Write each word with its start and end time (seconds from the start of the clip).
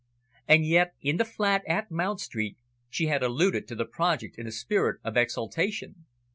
And 0.47 0.65
yet, 0.65 0.95
in 0.99 1.17
the 1.17 1.25
flat 1.25 1.61
at 1.67 1.91
Mount 1.91 2.21
Street, 2.21 2.57
she 2.89 3.05
had 3.05 3.21
alluded 3.21 3.67
to 3.67 3.75
the 3.75 3.85
project 3.85 4.35
in 4.39 4.47
a 4.47 4.51
spirit 4.51 4.99
of 5.03 5.15
exultation. 5.15 6.07